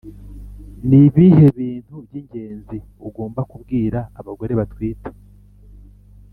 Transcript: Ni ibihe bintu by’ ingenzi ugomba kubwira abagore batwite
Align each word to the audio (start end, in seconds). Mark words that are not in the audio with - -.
Ni 0.87 0.97
ibihe 1.07 1.45
bintu 1.59 1.95
by’ 2.05 2.13
ingenzi 2.21 2.77
ugomba 3.07 3.41
kubwira 3.49 3.99
abagore 4.19 4.53
batwite 4.59 5.09